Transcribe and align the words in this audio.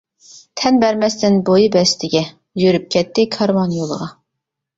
تەن 0.61 0.77
بەرمەستىن 0.83 1.37
بويى 1.49 1.67
بەستىگە 1.75 2.23
يۈرۈپ 2.63 2.89
كەتتى 2.97 3.27
كارۋان 3.37 3.77
يولىغا. 3.83 4.11